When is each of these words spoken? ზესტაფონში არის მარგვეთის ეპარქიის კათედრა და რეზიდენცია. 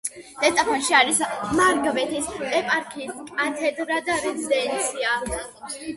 ზესტაფონში 0.43 0.95
არის 0.99 1.19
მარგვეთის 1.59 2.29
ეპარქიის 2.61 3.19
კათედრა 3.35 4.01
და 4.09 4.17
რეზიდენცია. 4.25 5.17